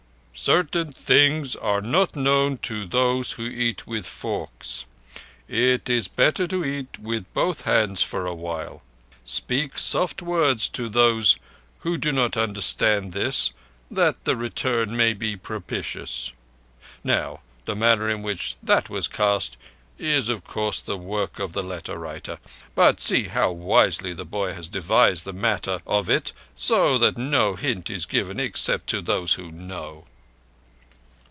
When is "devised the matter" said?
24.69-25.81